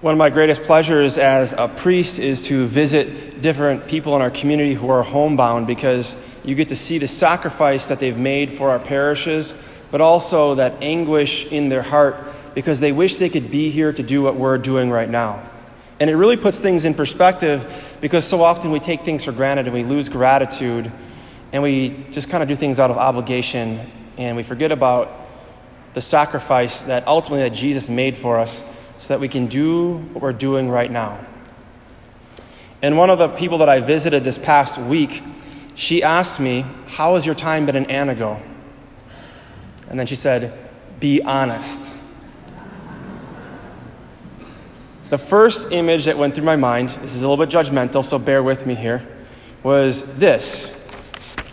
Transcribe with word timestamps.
One 0.00 0.14
of 0.14 0.18
my 0.18 0.30
greatest 0.30 0.62
pleasures 0.62 1.18
as 1.18 1.52
a 1.52 1.68
priest 1.68 2.18
is 2.18 2.46
to 2.46 2.64
visit 2.64 3.42
different 3.42 3.86
people 3.86 4.16
in 4.16 4.22
our 4.22 4.30
community 4.30 4.72
who 4.72 4.88
are 4.88 5.02
homebound 5.02 5.66
because 5.66 6.16
you 6.42 6.54
get 6.54 6.68
to 6.68 6.76
see 6.76 6.96
the 6.96 7.06
sacrifice 7.06 7.88
that 7.88 7.98
they've 7.98 8.16
made 8.16 8.50
for 8.50 8.70
our 8.70 8.78
parishes, 8.78 9.52
but 9.90 10.00
also 10.00 10.54
that 10.54 10.82
anguish 10.82 11.44
in 11.52 11.68
their 11.68 11.82
heart 11.82 12.16
because 12.54 12.80
they 12.80 12.92
wish 12.92 13.18
they 13.18 13.28
could 13.28 13.50
be 13.50 13.68
here 13.68 13.92
to 13.92 14.02
do 14.02 14.22
what 14.22 14.36
we're 14.36 14.56
doing 14.56 14.88
right 14.88 15.10
now. 15.10 15.46
And 16.00 16.08
it 16.08 16.16
really 16.16 16.38
puts 16.38 16.58
things 16.60 16.86
in 16.86 16.94
perspective 16.94 17.70
because 18.00 18.24
so 18.24 18.42
often 18.42 18.70
we 18.70 18.80
take 18.80 19.02
things 19.02 19.24
for 19.24 19.32
granted 19.32 19.66
and 19.66 19.74
we 19.74 19.84
lose 19.84 20.08
gratitude 20.08 20.90
and 21.52 21.62
we 21.62 22.06
just 22.10 22.30
kind 22.30 22.42
of 22.42 22.48
do 22.48 22.56
things 22.56 22.80
out 22.80 22.90
of 22.90 22.96
obligation 22.96 23.86
and 24.16 24.34
we 24.34 24.44
forget 24.44 24.72
about 24.72 25.10
the 25.92 26.00
sacrifice 26.00 26.84
that 26.84 27.06
ultimately 27.06 27.46
that 27.46 27.54
Jesus 27.54 27.90
made 27.90 28.16
for 28.16 28.38
us 28.38 28.64
so 29.00 29.14
that 29.14 29.18
we 29.18 29.28
can 29.28 29.46
do 29.46 29.96
what 30.12 30.22
we're 30.22 30.32
doing 30.34 30.68
right 30.68 30.90
now. 30.90 31.18
And 32.82 32.98
one 32.98 33.08
of 33.08 33.18
the 33.18 33.28
people 33.28 33.56
that 33.58 33.68
I 33.68 33.80
visited 33.80 34.24
this 34.24 34.36
past 34.36 34.78
week, 34.78 35.22
she 35.74 36.02
asked 36.02 36.38
me, 36.38 36.66
How 36.86 37.14
has 37.14 37.24
your 37.24 37.34
time 37.34 37.64
been 37.64 37.76
in 37.76 37.86
Anago? 37.86 38.42
And 39.88 39.98
then 39.98 40.06
she 40.06 40.16
said, 40.16 40.52
Be 41.00 41.22
honest. 41.22 41.94
The 45.08 45.18
first 45.18 45.72
image 45.72 46.04
that 46.04 46.18
went 46.18 46.34
through 46.34 46.44
my 46.44 46.56
mind, 46.56 46.90
this 46.90 47.14
is 47.14 47.22
a 47.22 47.28
little 47.28 47.42
bit 47.42 47.52
judgmental, 47.52 48.04
so 48.04 48.18
bear 48.18 48.42
with 48.42 48.66
me 48.66 48.74
here, 48.74 49.02
was 49.62 50.04
this 50.18 50.76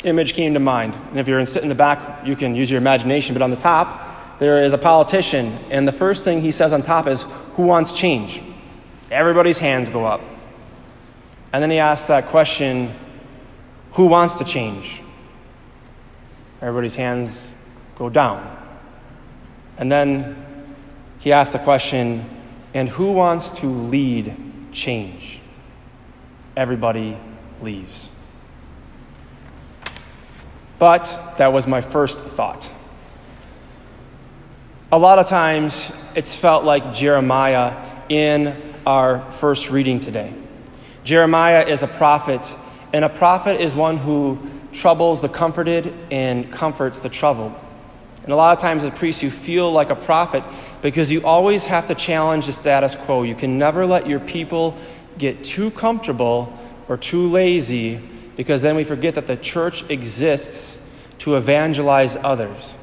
image 0.04 0.34
came 0.34 0.54
to 0.54 0.60
mind. 0.60 0.96
And 1.12 1.18
if 1.18 1.30
you're 1.30 1.46
sitting 1.46 1.68
in 1.68 1.70
the 1.70 1.76
back, 1.76 2.27
you 2.27 2.36
can 2.36 2.55
use 2.55 2.70
your 2.70 2.77
imagination, 2.77 3.34
but 3.34 3.41
on 3.41 3.52
the 3.52 3.55
top, 3.55 4.07
there 4.40 4.64
is 4.64 4.73
a 4.73 4.77
politician, 4.77 5.58
and 5.70 5.88
the 5.88 5.91
first 5.91 6.23
thing 6.23 6.41
he 6.41 6.52
says 6.52 6.73
on 6.73 6.84
top 6.84 7.08
is, 7.08 7.23
Who 7.54 7.64
wants 7.64 7.94
change? 7.94 8.41
Everybody's 9.10 9.60
hands 9.60 9.90
go 9.90 10.05
up. 10.05 10.21
And 11.54 11.63
then 11.63 11.71
he 11.71 11.80
asks 11.80 12.07
that 12.07 12.27
question, 12.27 12.93
Who 13.93 14.05
wants 14.05 14.35
to 14.35 14.43
change? 14.43 15.02
Everybody's 16.62 16.96
hands 16.96 17.52
go 17.98 18.10
down. 18.10 18.55
And 19.77 19.91
then 19.91 20.35
he 21.20 21.32
asks 21.32 21.54
the 21.54 21.60
question, 21.60 22.30
And 22.74 22.90
who 22.90 23.13
wants 23.13 23.52
to 23.60 23.68
lead 23.68 24.35
change? 24.71 25.40
Everybody 26.55 27.18
leaves. 27.62 28.12
But 30.80 31.20
that 31.38 31.54
was 31.54 31.65
my 31.65 31.82
first 31.82 32.24
thought. 32.24 32.71
A 34.90 34.98
lot 34.98 35.20
of 35.20 35.27
times 35.27 35.91
it's 36.16 36.38
felt 36.38 36.63
like 36.63 36.93
Jeremiah 36.93 37.76
in 38.07 38.55
our 38.85 39.30
first 39.34 39.70
reading 39.70 39.99
today. 39.99 40.34
Jeremiah 41.04 41.66
is 41.66 41.84
a 41.84 41.90
prophet, 41.90 42.55
and 42.93 43.04
a 43.04 43.10
prophet 43.10 43.60
is 43.60 43.76
one 43.76 43.98
who 43.98 44.40
troubles 44.71 45.21
the 45.21 45.27
comforted 45.27 45.93
and 46.10 46.49
comforts 46.54 47.02
the 47.02 47.10
troubled. 47.10 47.54
And 48.24 48.32
a 48.32 48.38
lot 48.38 48.55
of 48.55 48.62
times 48.62 48.85
as 48.85 48.93
a 48.93 48.96
priest, 48.96 49.21
you 49.21 49.30
feel 49.30 49.70
like 49.70 49.90
a 49.90 49.96
prophet 49.96 50.41
because 50.82 51.12
you 51.12 51.21
always 51.26 51.65
have 51.65 51.88
to 51.88 51.96
challenge 51.96 52.46
the 52.46 52.54
status 52.54 52.96
quo. 52.96 53.24
You 53.24 53.35
can 53.35 53.58
never 53.58 53.85
let 53.85 54.08
your 54.08 54.21
people 54.21 54.77
get 55.18 55.43
too 55.43 55.70
comfortable 55.71 56.58
or 56.88 56.96
too 56.96 57.27
lazy 57.27 57.99
because 58.38 58.62
then 58.62 58.77
we 58.77 58.85
forget 58.85 59.15
that 59.15 59.27
the 59.27 59.35
church 59.35 59.84
exists 59.90 60.82
to 61.20 61.35
evangelize 61.35 62.15
others. 62.15 62.77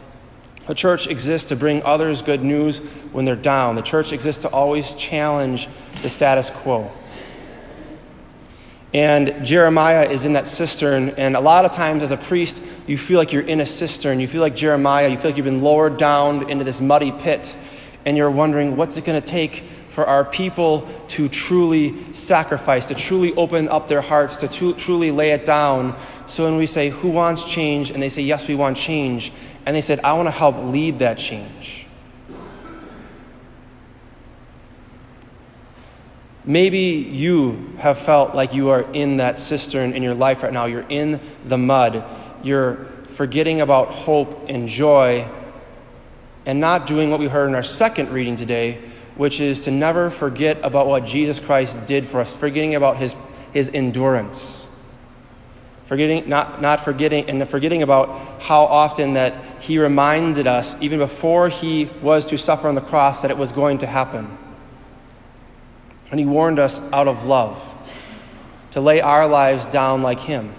The 0.66 0.74
church 0.74 1.06
exists 1.06 1.48
to 1.48 1.56
bring 1.56 1.82
others 1.82 2.22
good 2.22 2.42
news 2.42 2.78
when 3.12 3.24
they're 3.24 3.36
down. 3.36 3.74
The 3.74 3.82
church 3.82 4.12
exists 4.12 4.42
to 4.42 4.48
always 4.48 4.94
challenge 4.94 5.68
the 6.02 6.08
status 6.08 6.50
quo. 6.50 6.90
And 8.94 9.44
Jeremiah 9.44 10.08
is 10.08 10.24
in 10.24 10.34
that 10.34 10.46
cistern, 10.46 11.10
and 11.16 11.36
a 11.36 11.40
lot 11.40 11.64
of 11.64 11.72
times 11.72 12.04
as 12.04 12.12
a 12.12 12.16
priest, 12.16 12.62
you 12.86 12.96
feel 12.96 13.18
like 13.18 13.32
you're 13.32 13.42
in 13.42 13.60
a 13.60 13.66
cistern. 13.66 14.20
You 14.20 14.28
feel 14.28 14.40
like 14.40 14.54
Jeremiah, 14.54 15.08
you 15.08 15.16
feel 15.16 15.32
like 15.32 15.36
you've 15.36 15.44
been 15.44 15.62
lowered 15.62 15.96
down 15.96 16.48
into 16.48 16.64
this 16.64 16.80
muddy 16.80 17.10
pit, 17.10 17.56
and 18.04 18.16
you're 18.16 18.30
wondering, 18.30 18.76
what's 18.76 18.96
it 18.96 19.04
going 19.04 19.20
to 19.20 19.26
take 19.26 19.64
for 19.88 20.06
our 20.06 20.24
people 20.24 20.88
to 21.08 21.28
truly 21.28 22.12
sacrifice, 22.12 22.86
to 22.86 22.94
truly 22.94 23.34
open 23.34 23.68
up 23.68 23.88
their 23.88 24.00
hearts, 24.00 24.36
to 24.38 24.72
truly 24.74 25.10
lay 25.10 25.32
it 25.32 25.44
down? 25.44 25.96
So 26.26 26.44
when 26.44 26.56
we 26.56 26.66
say, 26.66 26.90
Who 26.90 27.08
wants 27.08 27.44
change? 27.44 27.90
and 27.90 28.02
they 28.02 28.08
say, 28.08 28.22
Yes, 28.22 28.48
we 28.48 28.54
want 28.54 28.76
change, 28.76 29.32
and 29.66 29.74
they 29.74 29.80
said, 29.80 30.00
I 30.00 30.14
want 30.14 30.26
to 30.26 30.32
help 30.32 30.56
lead 30.56 31.00
that 31.00 31.18
change. 31.18 31.86
Maybe 36.46 36.78
you 36.78 37.72
have 37.78 37.98
felt 37.98 38.34
like 38.34 38.52
you 38.52 38.68
are 38.68 38.82
in 38.92 39.16
that 39.16 39.38
cistern 39.38 39.94
in 39.94 40.02
your 40.02 40.14
life 40.14 40.42
right 40.42 40.52
now. 40.52 40.66
You're 40.66 40.84
in 40.90 41.18
the 41.46 41.56
mud. 41.56 42.04
You're 42.42 42.84
forgetting 43.14 43.62
about 43.62 43.88
hope 43.88 44.50
and 44.50 44.68
joy 44.68 45.26
and 46.44 46.60
not 46.60 46.86
doing 46.86 47.10
what 47.10 47.18
we 47.18 47.28
heard 47.28 47.48
in 47.48 47.54
our 47.54 47.62
second 47.62 48.10
reading 48.10 48.36
today, 48.36 48.82
which 49.16 49.40
is 49.40 49.64
to 49.64 49.70
never 49.70 50.10
forget 50.10 50.58
about 50.62 50.86
what 50.86 51.06
Jesus 51.06 51.40
Christ 51.40 51.86
did 51.86 52.06
for 52.06 52.20
us, 52.20 52.30
forgetting 52.34 52.74
about 52.74 52.98
his, 52.98 53.16
his 53.54 53.70
endurance 53.72 54.63
forgetting 55.86 56.28
not, 56.28 56.60
not 56.60 56.80
forgetting 56.80 57.28
and 57.28 57.46
forgetting 57.48 57.82
about 57.82 58.42
how 58.42 58.64
often 58.64 59.14
that 59.14 59.34
he 59.60 59.78
reminded 59.78 60.46
us 60.46 60.80
even 60.80 60.98
before 60.98 61.48
he 61.48 61.90
was 62.02 62.26
to 62.26 62.38
suffer 62.38 62.68
on 62.68 62.74
the 62.74 62.80
cross 62.80 63.22
that 63.22 63.30
it 63.30 63.38
was 63.38 63.52
going 63.52 63.78
to 63.78 63.86
happen. 63.86 64.36
And 66.10 66.20
he 66.20 66.26
warned 66.26 66.58
us 66.58 66.80
out 66.92 67.08
of 67.08 67.26
love 67.26 67.62
to 68.72 68.80
lay 68.80 69.00
our 69.00 69.26
lives 69.26 69.66
down 69.66 70.02
like 70.02 70.20
him. 70.20 70.54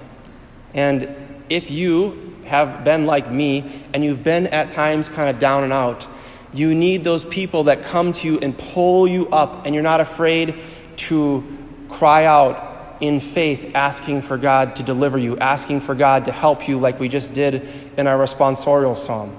And 0.74 1.16
if 1.50 1.72
you 1.72 2.36
have 2.46 2.84
been 2.84 3.06
like 3.06 3.32
me 3.32 3.84
and 3.94 4.04
you've 4.04 4.24
been 4.24 4.48
at 4.48 4.72
times 4.72 5.10
kind 5.10 5.30
of 5.30 5.40
down 5.40 5.64
and 5.64 5.74
out 5.74 6.08
you 6.56 6.74
need 6.74 7.04
those 7.04 7.26
people 7.26 7.66
that 7.66 7.84
come 7.84 8.14
to 8.14 8.28
you 8.28 8.40
and 8.40 8.58
pull 8.58 9.08
you 9.08 9.28
up 9.28 9.66
and 9.66 9.76
you're 9.76 9.84
not 9.84 10.00
afraid 10.00 10.56
to 10.96 11.44
cry 11.90 12.24
out 12.24 12.75
in 13.02 13.20
faith, 13.20 13.72
asking 13.76 14.22
for 14.22 14.38
God 14.38 14.76
to 14.78 14.84
deliver 14.84 15.18
you, 15.18 15.38
asking 15.38 15.82
for 15.82 15.96
God 15.96 16.26
to 16.26 16.32
help 16.32 16.68
you, 16.68 16.78
like 16.78 17.00
we 17.00 17.10
just 17.10 17.34
did 17.34 17.68
in 17.98 18.08
our 18.08 18.18
responsorial 18.18 18.98
psalm. 18.98 19.36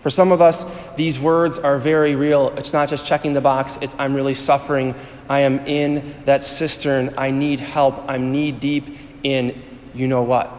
For 0.00 0.10
some 0.10 0.30
of 0.30 0.40
us, 0.40 0.64
these 0.94 1.18
words 1.18 1.58
are 1.58 1.78
very 1.78 2.14
real. 2.14 2.50
It's 2.56 2.72
not 2.72 2.88
just 2.88 3.04
checking 3.04 3.32
the 3.32 3.40
box, 3.40 3.76
it's 3.82 3.96
I'm 3.98 4.14
really 4.14 4.34
suffering. 4.34 4.94
I 5.28 5.40
am 5.40 5.58
in 5.66 6.14
that 6.26 6.44
cistern. 6.44 7.12
I 7.18 7.32
need 7.32 7.58
help. 7.58 8.08
I'm 8.08 8.30
knee 8.30 8.52
deep 8.52 8.96
in 9.24 9.62
you 9.94 10.06
know 10.06 10.22
what. 10.22 10.52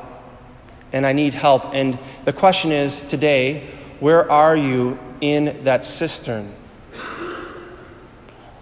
And 0.92 1.06
I 1.06 1.14
need 1.14 1.34
help. 1.34 1.74
And 1.74 1.98
the 2.26 2.34
question 2.34 2.72
is 2.72 3.02
today, 3.02 3.70
where 4.00 4.30
are 4.30 4.58
you 4.58 5.00
in 5.22 5.64
that 5.64 5.86
cistern? 5.86 6.54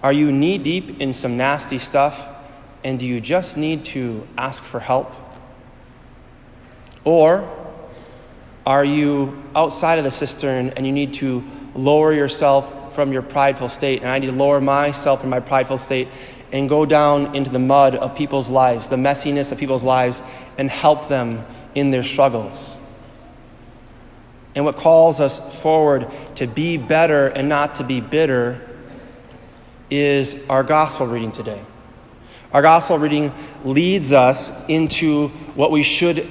Are 0.03 0.13
you 0.13 0.31
knee 0.31 0.59
deep 0.59 1.01
in 1.01 1.13
some 1.13 1.35
nasty 1.35 1.79
stuff? 1.79 2.27
And 2.85 2.99
do 2.99 3.05
you 3.07 3.19
just 3.19 3.57
need 3.57 3.83
to 3.85 4.27
ask 4.37 4.63
for 4.63 4.79
help? 4.79 5.11
Or 7.03 7.49
are 8.63 8.85
you 8.85 9.43
outside 9.55 9.97
of 9.97 10.03
the 10.03 10.11
cistern 10.11 10.69
and 10.69 10.85
you 10.85 10.91
need 10.91 11.15
to 11.15 11.43
lower 11.73 12.13
yourself 12.13 12.93
from 12.93 13.11
your 13.11 13.23
prideful 13.23 13.69
state? 13.69 14.01
And 14.01 14.09
I 14.09 14.19
need 14.19 14.27
to 14.27 14.33
lower 14.33 14.61
myself 14.61 15.21
from 15.21 15.31
my 15.31 15.39
prideful 15.39 15.79
state 15.79 16.09
and 16.51 16.69
go 16.69 16.85
down 16.85 17.35
into 17.35 17.49
the 17.49 17.57
mud 17.57 17.95
of 17.95 18.15
people's 18.15 18.51
lives, 18.51 18.87
the 18.87 18.97
messiness 18.97 19.51
of 19.51 19.57
people's 19.57 19.83
lives, 19.83 20.21
and 20.59 20.69
help 20.69 21.09
them 21.09 21.43
in 21.73 21.89
their 21.89 22.03
struggles. 22.03 22.77
And 24.53 24.63
what 24.63 24.77
calls 24.77 25.19
us 25.19 25.39
forward 25.59 26.07
to 26.35 26.45
be 26.45 26.77
better 26.77 27.29
and 27.29 27.49
not 27.49 27.73
to 27.75 27.83
be 27.83 27.99
bitter 27.99 28.61
is 29.89 30.39
our 30.51 30.61
gospel 30.61 31.07
reading 31.07 31.31
today. 31.31 31.63
Our 32.55 32.61
gospel 32.61 32.97
reading 32.97 33.33
leads 33.65 34.13
us 34.13 34.65
into 34.69 35.27
what 35.55 35.71
we 35.71 35.83
should 35.83 36.25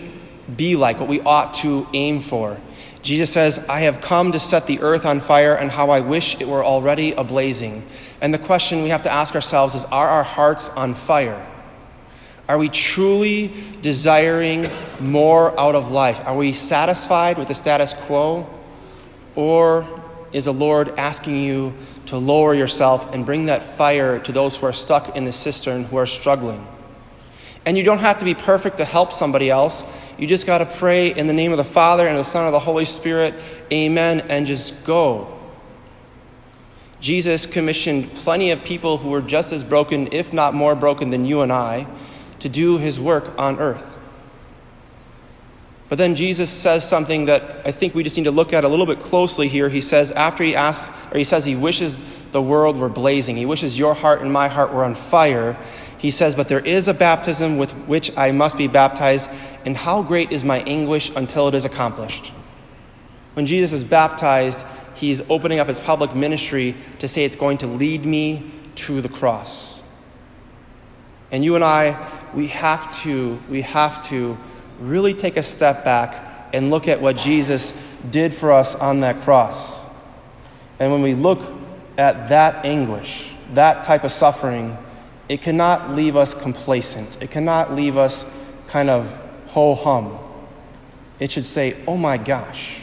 be 0.56 0.74
like, 0.74 0.98
what 0.98 1.06
we 1.06 1.20
ought 1.20 1.52
to 1.56 1.86
aim 1.92 2.22
for. 2.22 2.58
Jesus 3.02 3.30
says, 3.30 3.62
I 3.68 3.80
have 3.80 4.00
come 4.00 4.32
to 4.32 4.40
set 4.40 4.66
the 4.66 4.80
earth 4.80 5.04
on 5.04 5.20
fire, 5.20 5.54
and 5.54 5.70
how 5.70 5.90
I 5.90 6.00
wish 6.00 6.40
it 6.40 6.48
were 6.48 6.64
already 6.64 7.12
ablazing. 7.12 7.82
And 8.22 8.32
the 8.32 8.38
question 8.38 8.82
we 8.82 8.88
have 8.88 9.02
to 9.02 9.12
ask 9.12 9.34
ourselves 9.34 9.74
is 9.74 9.84
Are 9.84 10.08
our 10.08 10.22
hearts 10.22 10.70
on 10.70 10.94
fire? 10.94 11.46
Are 12.48 12.56
we 12.56 12.70
truly 12.70 13.52
desiring 13.82 14.70
more 15.00 15.60
out 15.60 15.74
of 15.74 15.90
life? 15.90 16.18
Are 16.24 16.34
we 16.34 16.54
satisfied 16.54 17.36
with 17.36 17.48
the 17.48 17.54
status 17.54 17.92
quo? 17.92 18.48
Or 19.34 20.03
is 20.34 20.46
the 20.46 20.52
Lord 20.52 20.92
asking 20.98 21.40
you 21.40 21.72
to 22.06 22.18
lower 22.18 22.54
yourself 22.54 23.14
and 23.14 23.24
bring 23.24 23.46
that 23.46 23.62
fire 23.62 24.18
to 24.18 24.32
those 24.32 24.56
who 24.56 24.66
are 24.66 24.72
stuck 24.72 25.16
in 25.16 25.24
the 25.24 25.32
cistern, 25.32 25.84
who 25.84 25.96
are 25.96 26.06
struggling. 26.06 26.66
And 27.64 27.78
you 27.78 27.84
don't 27.84 28.00
have 28.00 28.18
to 28.18 28.24
be 28.24 28.34
perfect 28.34 28.78
to 28.78 28.84
help 28.84 29.12
somebody 29.12 29.48
else. 29.48 29.84
You 30.18 30.26
just 30.26 30.44
got 30.44 30.58
to 30.58 30.66
pray 30.66 31.14
in 31.14 31.28
the 31.28 31.32
name 31.32 31.52
of 31.52 31.56
the 31.56 31.64
Father 31.64 32.06
and 32.06 32.18
the 32.18 32.24
Son 32.24 32.46
of 32.46 32.52
the 32.52 32.58
Holy 32.58 32.84
Spirit, 32.84 33.34
Amen, 33.72 34.20
and 34.28 34.46
just 34.46 34.84
go. 34.84 35.30
Jesus 37.00 37.46
commissioned 37.46 38.12
plenty 38.14 38.50
of 38.50 38.64
people 38.64 38.98
who 38.98 39.10
were 39.10 39.22
just 39.22 39.52
as 39.52 39.62
broken, 39.62 40.08
if 40.12 40.32
not 40.32 40.52
more 40.52 40.74
broken, 40.74 41.10
than 41.10 41.24
you 41.24 41.42
and 41.42 41.52
I 41.52 41.86
to 42.40 42.48
do 42.48 42.76
his 42.78 42.98
work 42.98 43.38
on 43.38 43.58
earth. 43.60 43.98
But 45.94 45.98
then 45.98 46.16
Jesus 46.16 46.50
says 46.50 46.82
something 46.82 47.26
that 47.26 47.44
I 47.64 47.70
think 47.70 47.94
we 47.94 48.02
just 48.02 48.16
need 48.16 48.24
to 48.24 48.32
look 48.32 48.52
at 48.52 48.64
a 48.64 48.68
little 48.68 48.84
bit 48.84 48.98
closely 48.98 49.46
here. 49.46 49.68
He 49.68 49.80
says, 49.80 50.10
after 50.10 50.42
he 50.42 50.56
asks, 50.56 50.92
or 51.12 51.18
he 51.18 51.22
says 51.22 51.44
he 51.44 51.54
wishes 51.54 52.02
the 52.32 52.42
world 52.42 52.76
were 52.76 52.88
blazing, 52.88 53.36
he 53.36 53.46
wishes 53.46 53.78
your 53.78 53.94
heart 53.94 54.20
and 54.20 54.32
my 54.32 54.48
heart 54.48 54.72
were 54.72 54.82
on 54.82 54.96
fire. 54.96 55.56
He 55.98 56.10
says, 56.10 56.34
But 56.34 56.48
there 56.48 56.58
is 56.58 56.88
a 56.88 56.94
baptism 56.94 57.58
with 57.58 57.70
which 57.86 58.10
I 58.16 58.32
must 58.32 58.58
be 58.58 58.66
baptized, 58.66 59.30
and 59.64 59.76
how 59.76 60.02
great 60.02 60.32
is 60.32 60.42
my 60.42 60.62
anguish 60.62 61.12
until 61.14 61.46
it 61.46 61.54
is 61.54 61.64
accomplished. 61.64 62.32
When 63.34 63.46
Jesus 63.46 63.72
is 63.72 63.84
baptized, 63.84 64.66
he's 64.96 65.22
opening 65.30 65.60
up 65.60 65.68
his 65.68 65.78
public 65.78 66.12
ministry 66.12 66.74
to 66.98 67.06
say 67.06 67.24
it's 67.24 67.36
going 67.36 67.58
to 67.58 67.68
lead 67.68 68.04
me 68.04 68.50
to 68.74 69.00
the 69.00 69.08
cross. 69.08 69.80
And 71.30 71.44
you 71.44 71.54
and 71.54 71.62
I, 71.62 72.10
we 72.34 72.48
have 72.48 72.92
to, 73.02 73.40
we 73.48 73.62
have 73.62 74.04
to 74.08 74.36
really 74.80 75.14
take 75.14 75.36
a 75.36 75.42
step 75.42 75.84
back 75.84 76.48
and 76.52 76.70
look 76.70 76.88
at 76.88 77.00
what 77.00 77.16
Jesus 77.16 77.72
did 78.10 78.32
for 78.32 78.52
us 78.52 78.74
on 78.74 79.00
that 79.00 79.22
cross. 79.22 79.84
And 80.78 80.92
when 80.92 81.02
we 81.02 81.14
look 81.14 81.52
at 81.96 82.28
that 82.28 82.64
anguish, 82.64 83.32
that 83.54 83.84
type 83.84 84.04
of 84.04 84.12
suffering, 84.12 84.76
it 85.28 85.42
cannot 85.42 85.90
leave 85.90 86.16
us 86.16 86.34
complacent. 86.34 87.20
It 87.22 87.30
cannot 87.30 87.74
leave 87.74 87.96
us 87.96 88.26
kind 88.68 88.90
of 88.90 89.12
ho 89.48 89.74
hum. 89.74 90.18
It 91.18 91.32
should 91.32 91.44
say, 91.44 91.76
oh 91.86 91.96
my 91.96 92.18
gosh, 92.18 92.80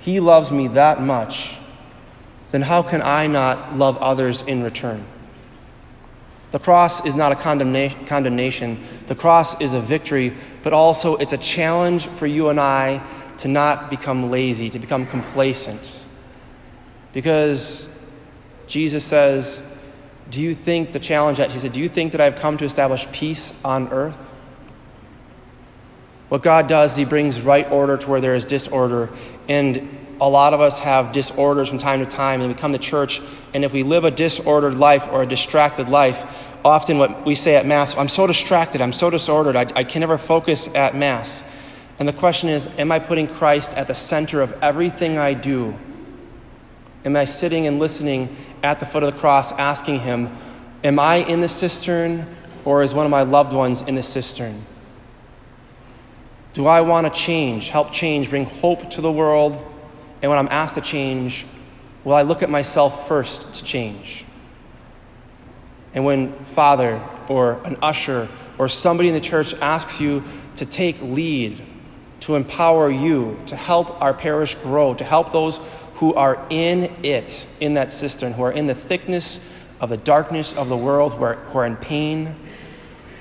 he 0.00 0.20
loves 0.20 0.50
me 0.50 0.68
that 0.68 1.00
much, 1.00 1.56
then 2.50 2.62
how 2.62 2.82
can 2.82 3.02
I 3.02 3.26
not 3.26 3.76
love 3.76 3.96
others 3.98 4.42
in 4.42 4.62
return? 4.62 5.04
The 6.54 6.60
cross 6.60 7.04
is 7.04 7.16
not 7.16 7.32
a 7.32 7.34
condemna- 7.34 8.06
condemnation. 8.06 8.80
The 9.08 9.16
cross 9.16 9.60
is 9.60 9.74
a 9.74 9.80
victory, 9.80 10.36
but 10.62 10.72
also 10.72 11.16
it's 11.16 11.32
a 11.32 11.36
challenge 11.36 12.06
for 12.06 12.28
you 12.28 12.48
and 12.48 12.60
I 12.60 13.02
to 13.38 13.48
not 13.48 13.90
become 13.90 14.30
lazy, 14.30 14.70
to 14.70 14.78
become 14.78 15.04
complacent. 15.04 16.06
Because 17.12 17.88
Jesus 18.68 19.02
says, 19.02 19.64
Do 20.30 20.40
you 20.40 20.54
think 20.54 20.92
the 20.92 21.00
challenge 21.00 21.38
that 21.38 21.50
He 21.50 21.58
said, 21.58 21.72
Do 21.72 21.80
you 21.80 21.88
think 21.88 22.12
that 22.12 22.20
I've 22.20 22.36
come 22.36 22.56
to 22.58 22.64
establish 22.64 23.10
peace 23.10 23.52
on 23.64 23.88
earth? 23.88 24.32
What 26.28 26.44
God 26.44 26.68
does, 26.68 26.94
He 26.94 27.04
brings 27.04 27.40
right 27.40 27.68
order 27.68 27.96
to 27.96 28.08
where 28.08 28.20
there 28.20 28.36
is 28.36 28.44
disorder. 28.44 29.10
And 29.48 29.88
a 30.20 30.28
lot 30.28 30.54
of 30.54 30.60
us 30.60 30.78
have 30.78 31.12
disorders 31.12 31.68
from 31.68 31.78
time 31.78 31.98
to 32.00 32.06
time, 32.06 32.40
and 32.40 32.48
we 32.48 32.54
come 32.54 32.72
to 32.72 32.78
church, 32.78 33.20
and 33.52 33.64
if 33.64 33.72
we 33.72 33.82
live 33.82 34.04
a 34.04 34.10
disordered 34.10 34.74
life 34.74 35.08
or 35.08 35.22
a 35.22 35.26
distracted 35.26 35.88
life, 35.88 36.43
often 36.64 36.98
what 36.98 37.26
we 37.26 37.34
say 37.34 37.56
at 37.56 37.66
Mass, 37.66 37.96
I'm 37.96 38.08
so 38.08 38.26
distracted, 38.26 38.80
I'm 38.80 38.92
so 38.92 39.10
disordered, 39.10 39.56
I, 39.56 39.66
I 39.76 39.84
can 39.84 40.00
never 40.00 40.16
focus 40.16 40.68
at 40.74 40.94
Mass. 40.94 41.44
And 41.98 42.08
the 42.08 42.12
question 42.12 42.48
is, 42.48 42.68
am 42.78 42.90
I 42.90 42.98
putting 42.98 43.26
Christ 43.26 43.74
at 43.74 43.86
the 43.86 43.94
center 43.94 44.40
of 44.40 44.56
everything 44.62 45.18
I 45.18 45.34
do? 45.34 45.78
Am 47.04 47.14
I 47.16 47.26
sitting 47.26 47.66
and 47.66 47.78
listening 47.78 48.34
at 48.62 48.80
the 48.80 48.86
foot 48.86 49.02
of 49.02 49.12
the 49.12 49.20
cross, 49.20 49.52
asking 49.52 50.00
Him, 50.00 50.34
Am 50.82 50.98
I 50.98 51.16
in 51.16 51.40
the 51.40 51.48
cistern, 51.48 52.26
or 52.64 52.82
is 52.82 52.94
one 52.94 53.06
of 53.06 53.10
my 53.10 53.22
loved 53.22 53.52
ones 53.52 53.82
in 53.82 53.94
the 53.94 54.02
cistern? 54.02 54.64
Do 56.54 56.66
I 56.66 56.80
want 56.80 57.06
to 57.06 57.20
change, 57.20 57.68
help 57.68 57.92
change, 57.92 58.30
bring 58.30 58.44
hope 58.44 58.90
to 58.90 59.00
the 59.00 59.12
world? 59.12 59.54
And 60.22 60.30
when 60.30 60.38
I'm 60.38 60.48
asked 60.48 60.76
to 60.76 60.80
change, 60.80 61.46
will 62.04 62.14
I 62.14 62.22
look 62.22 62.42
at 62.42 62.50
myself 62.50 63.06
first 63.06 63.54
to 63.54 63.64
change? 63.64 64.24
And 65.94 66.04
when 66.04 66.32
Father 66.44 67.00
or 67.28 67.62
an 67.64 67.76
usher 67.80 68.28
or 68.58 68.68
somebody 68.68 69.08
in 69.08 69.14
the 69.14 69.20
church 69.20 69.54
asks 69.54 70.00
you 70.00 70.22
to 70.56 70.66
take 70.66 71.00
lead, 71.00 71.62
to 72.20 72.36
empower 72.36 72.90
you, 72.90 73.40
to 73.46 73.56
help 73.56 74.00
our 74.02 74.12
parish 74.12 74.54
grow, 74.56 74.94
to 74.94 75.04
help 75.04 75.32
those 75.32 75.60
who 75.94 76.14
are 76.14 76.44
in 76.50 76.92
it, 77.04 77.46
in 77.60 77.74
that 77.74 77.92
cistern, 77.92 78.32
who 78.32 78.42
are 78.42 78.52
in 78.52 78.66
the 78.66 78.74
thickness 78.74 79.40
of 79.80 79.88
the 79.88 79.96
darkness 79.96 80.54
of 80.54 80.68
the 80.68 80.76
world, 80.76 81.14
who 81.14 81.24
are, 81.24 81.34
who 81.34 81.58
are 81.58 81.66
in 81.66 81.76
pain, 81.76 82.34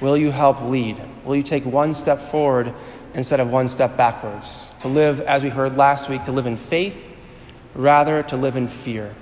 will 0.01 0.17
you 0.17 0.31
help 0.31 0.61
lead? 0.61 0.99
Will 1.23 1.35
you 1.35 1.43
take 1.43 1.65
one 1.65 1.93
step 1.93 2.19
forward 2.19 2.73
instead 3.13 3.39
of 3.39 3.51
one 3.51 3.67
step 3.67 3.95
backwards? 3.95 4.67
to 4.83 4.89
live, 4.89 5.21
as 5.21 5.45
we 5.45 5.49
heard 5.49 5.77
last 5.77 6.09
week, 6.09 6.25
to 6.25 6.33
live 6.33 6.45
in 6.45 6.57
faith 6.57 7.09
rather 7.73 8.21
to 8.21 8.35
live 8.35 8.57
in 8.57 8.67
fear. 8.67 9.15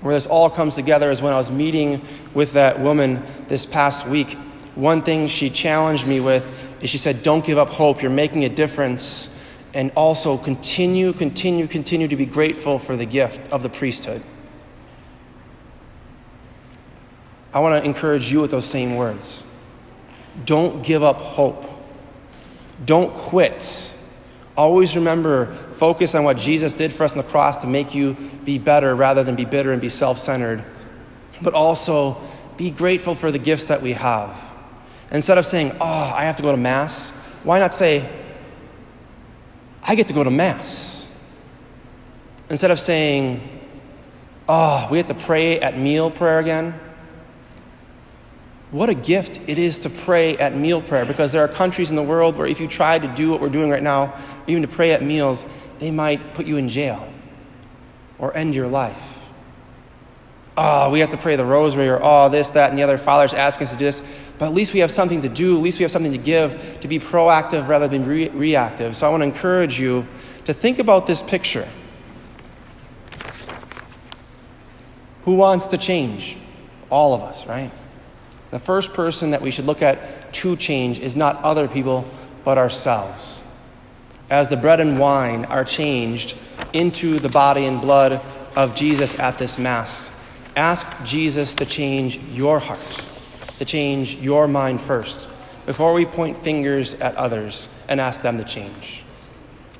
Where 0.00 0.14
this 0.14 0.26
all 0.26 0.48
comes 0.48 0.74
together 0.74 1.10
is 1.10 1.20
when 1.20 1.32
I 1.32 1.36
was 1.36 1.50
meeting 1.50 2.02
with 2.32 2.52
that 2.52 2.80
woman 2.80 3.22
this 3.48 3.66
past 3.66 4.06
week. 4.06 4.36
One 4.74 5.02
thing 5.02 5.28
she 5.28 5.50
challenged 5.50 6.06
me 6.06 6.20
with 6.20 6.72
is 6.82 6.88
she 6.88 6.98
said, 6.98 7.22
Don't 7.22 7.44
give 7.44 7.58
up 7.58 7.68
hope. 7.68 8.00
You're 8.02 8.10
making 8.10 8.44
a 8.44 8.48
difference. 8.48 9.28
And 9.72 9.92
also 9.94 10.36
continue, 10.36 11.12
continue, 11.12 11.66
continue 11.68 12.08
to 12.08 12.16
be 12.16 12.26
grateful 12.26 12.78
for 12.78 12.96
the 12.96 13.06
gift 13.06 13.52
of 13.52 13.62
the 13.62 13.68
priesthood. 13.68 14.22
I 17.52 17.60
want 17.60 17.80
to 17.80 17.88
encourage 17.88 18.32
you 18.32 18.40
with 18.40 18.50
those 18.50 18.66
same 18.66 18.96
words. 18.96 19.44
Don't 20.44 20.82
give 20.82 21.02
up 21.02 21.16
hope. 21.16 21.68
Don't 22.84 23.14
quit. 23.14 23.92
Always 24.60 24.94
remember, 24.94 25.54
focus 25.78 26.14
on 26.14 26.22
what 26.22 26.36
Jesus 26.36 26.74
did 26.74 26.92
for 26.92 27.04
us 27.04 27.12
on 27.12 27.16
the 27.16 27.24
cross 27.24 27.56
to 27.62 27.66
make 27.66 27.94
you 27.94 28.14
be 28.44 28.58
better 28.58 28.94
rather 28.94 29.24
than 29.24 29.34
be 29.34 29.46
bitter 29.46 29.72
and 29.72 29.80
be 29.80 29.88
self 29.88 30.18
centered. 30.18 30.62
But 31.40 31.54
also, 31.54 32.20
be 32.58 32.70
grateful 32.70 33.14
for 33.14 33.30
the 33.30 33.38
gifts 33.38 33.68
that 33.68 33.80
we 33.80 33.94
have. 33.94 34.38
Instead 35.10 35.38
of 35.38 35.46
saying, 35.46 35.72
oh, 35.80 36.12
I 36.14 36.24
have 36.24 36.36
to 36.36 36.42
go 36.42 36.50
to 36.50 36.58
Mass, 36.58 37.08
why 37.42 37.58
not 37.58 37.72
say, 37.72 38.06
I 39.82 39.94
get 39.94 40.08
to 40.08 40.14
go 40.14 40.24
to 40.24 40.30
Mass? 40.30 41.10
Instead 42.50 42.70
of 42.70 42.78
saying, 42.78 43.40
oh, 44.46 44.88
we 44.90 44.98
have 44.98 45.06
to 45.06 45.14
pray 45.14 45.58
at 45.58 45.78
meal 45.78 46.10
prayer 46.10 46.38
again, 46.38 46.78
what 48.70 48.88
a 48.88 48.94
gift 48.94 49.40
it 49.48 49.58
is 49.58 49.78
to 49.78 49.90
pray 49.90 50.36
at 50.36 50.54
meal 50.54 50.80
prayer 50.80 51.04
because 51.04 51.32
there 51.32 51.42
are 51.42 51.48
countries 51.48 51.90
in 51.90 51.96
the 51.96 52.02
world 52.02 52.36
where 52.36 52.46
if 52.46 52.60
you 52.60 52.68
try 52.68 52.98
to 52.98 53.08
do 53.08 53.30
what 53.30 53.40
we're 53.40 53.48
doing 53.48 53.68
right 53.68 53.82
now, 53.82 54.16
even 54.46 54.62
to 54.62 54.68
pray 54.68 54.92
at 54.92 55.02
meals, 55.02 55.46
they 55.80 55.90
might 55.90 56.34
put 56.34 56.46
you 56.46 56.56
in 56.56 56.68
jail 56.68 57.12
or 58.18 58.36
end 58.36 58.54
your 58.54 58.68
life. 58.68 59.02
Oh, 60.56 60.90
we 60.90 61.00
have 61.00 61.10
to 61.10 61.16
pray 61.16 61.36
the 61.36 61.44
rosary 61.44 61.88
or 61.88 61.98
oh, 62.02 62.28
this, 62.28 62.50
that, 62.50 62.70
and 62.70 62.78
the 62.78 62.82
other. 62.82 62.98
Father's 62.98 63.32
asking 63.32 63.66
us 63.66 63.72
to 63.72 63.78
do 63.78 63.86
this. 63.86 64.02
But 64.38 64.46
at 64.46 64.52
least 64.52 64.74
we 64.74 64.80
have 64.80 64.90
something 64.90 65.22
to 65.22 65.28
do. 65.28 65.56
At 65.56 65.62
least 65.62 65.78
we 65.78 65.84
have 65.84 65.90
something 65.90 66.12
to 66.12 66.18
give, 66.18 66.80
to 66.80 66.88
be 66.88 66.98
proactive 66.98 67.66
rather 67.66 67.88
than 67.88 68.04
re- 68.04 68.28
reactive. 68.28 68.94
So 68.94 69.06
I 69.06 69.10
want 69.10 69.22
to 69.22 69.26
encourage 69.26 69.80
you 69.80 70.06
to 70.44 70.52
think 70.52 70.78
about 70.78 71.06
this 71.06 71.22
picture. 71.22 71.68
Who 75.24 75.34
wants 75.34 75.68
to 75.68 75.78
change? 75.78 76.36
All 76.90 77.14
of 77.14 77.22
us, 77.22 77.46
right? 77.46 77.70
The 78.50 78.58
first 78.58 78.92
person 78.92 79.30
that 79.30 79.42
we 79.42 79.50
should 79.50 79.66
look 79.66 79.82
at 79.82 80.32
to 80.34 80.56
change 80.56 80.98
is 80.98 81.16
not 81.16 81.42
other 81.42 81.68
people, 81.68 82.04
but 82.44 82.58
ourselves. 82.58 83.42
As 84.28 84.48
the 84.48 84.56
bread 84.56 84.80
and 84.80 84.98
wine 84.98 85.44
are 85.44 85.64
changed 85.64 86.36
into 86.72 87.18
the 87.18 87.28
body 87.28 87.64
and 87.64 87.80
blood 87.80 88.20
of 88.56 88.74
Jesus 88.74 89.18
at 89.18 89.38
this 89.38 89.58
Mass, 89.58 90.12
ask 90.56 91.04
Jesus 91.04 91.54
to 91.54 91.66
change 91.66 92.18
your 92.32 92.58
heart, 92.58 92.78
to 93.58 93.64
change 93.64 94.16
your 94.16 94.48
mind 94.48 94.80
first, 94.80 95.28
before 95.66 95.92
we 95.92 96.06
point 96.06 96.38
fingers 96.38 96.94
at 96.94 97.14
others 97.16 97.68
and 97.88 98.00
ask 98.00 98.22
them 98.22 98.38
to 98.38 98.44
change. 98.44 99.04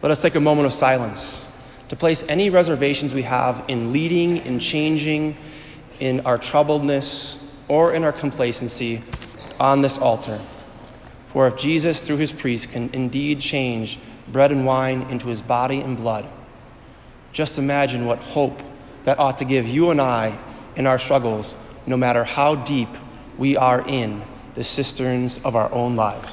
Let 0.03 0.13
us 0.13 0.23
take 0.23 0.37
a 0.37 0.41
moment 0.41 0.67
of 0.67 0.73
silence 0.73 1.47
to 1.89 1.97
place 1.97 2.25
any 2.29 2.51
reservations 2.51 3.13
we 3.13 3.23
have 3.23 3.65
in 3.67 3.93
leading, 3.93 4.39
in 4.39 4.61
changing, 4.61 5.37
in 5.99 6.21
our 6.21 6.39
troubledness, 6.39 7.40
or 7.71 7.95
in 7.95 8.03
our 8.03 8.13
complacency 8.13 9.01
on 9.61 9.81
this 9.81 9.97
altar. 9.97 10.41
For 11.29 11.47
if 11.47 11.57
Jesus, 11.57 12.03
through 12.03 12.17
his 12.17 12.33
priest, 12.33 12.73
can 12.73 12.91
indeed 12.93 13.41
change 13.41 14.01
bread 14.27 14.51
and 14.51 14.67
wine 14.67 15.03
into 15.03 15.29
his 15.29 15.41
body 15.41 15.81
and 15.81 15.97
blood, 15.97 16.29
just 17.33 17.59
imagine 17.59 18.07
what 18.07 18.19
hope 18.19 18.61
that 19.05 19.21
ought 19.21 19.39
to 19.39 19.45
give 19.45 19.69
you 19.69 19.91
and 19.91 20.01
I 20.01 20.37
in 20.75 20.89
our 20.89 20.99
struggles, 20.99 21.55
no 21.87 21.97
matter 21.97 22.25
how 22.25 22.57
deep 22.57 22.89
we 23.39 23.57
are 23.57 23.87
in 23.87 24.23
the 24.55 24.65
cisterns 24.65 25.39
of 25.45 25.55
our 25.55 25.73
own 25.73 25.95
lives. 25.95 26.33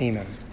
Amen. 0.00 0.45